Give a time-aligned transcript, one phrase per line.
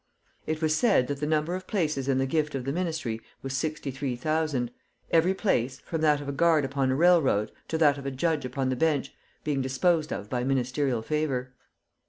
[0.47, 3.55] It was said that the number of places in the gift of the Ministry was
[3.55, 4.71] sixty three thousand,
[5.11, 8.43] every place, from that of a guard upon a railroad to that of a judge
[8.43, 11.53] upon the bench, being disposed of by ministerial favor.